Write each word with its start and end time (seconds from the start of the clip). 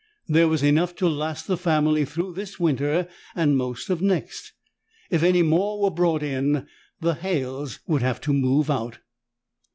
There 0.27 0.47
was 0.47 0.63
enough 0.63 0.95
to 0.95 1.07
last 1.07 1.45
the 1.45 1.57
family 1.59 2.05
through 2.05 2.33
this 2.33 2.59
winter 2.59 3.07
and 3.35 3.55
most 3.55 3.87
of 3.91 4.01
next. 4.01 4.51
If 5.11 5.21
any 5.21 5.43
more 5.43 5.79
were 5.79 5.91
brought 5.91 6.23
in, 6.23 6.65
the 7.01 7.13
Halles 7.13 7.81
would 7.85 8.01
have 8.01 8.19
to 8.21 8.33
move 8.33 8.71
out. 8.71 8.97